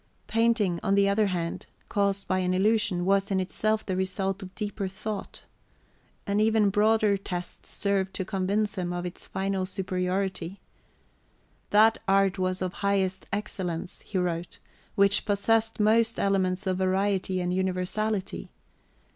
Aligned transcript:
Painting, 0.25 0.79
on 0.81 0.95
the 0.95 1.07
other 1.07 1.27
hand, 1.27 1.67
caused 1.87 2.27
by 2.27 2.39
an 2.39 2.55
illusion, 2.55 3.05
was 3.05 3.29
in 3.29 3.39
itself 3.39 3.85
the 3.85 3.95
result 3.95 4.41
of 4.41 4.55
deeper 4.55 4.87
thought. 4.87 5.43
An 6.25 6.39
even 6.39 6.71
broader 6.71 7.17
test 7.17 7.67
served 7.67 8.11
to 8.15 8.25
convince 8.25 8.73
him 8.73 8.93
of 8.93 9.05
its 9.05 9.27
final 9.27 9.63
superiority. 9.67 10.59
That 11.69 11.99
art 12.07 12.39
was 12.39 12.63
of 12.63 12.73
highest 12.81 13.27
excellence, 13.31 14.01
he 14.01 14.17
wrote, 14.17 14.57
which 14.95 15.23
possessed 15.23 15.79
most 15.79 16.19
elements 16.19 16.65
of 16.65 16.79
variety 16.79 17.39
and 17.39 17.53
universality. 17.53 18.49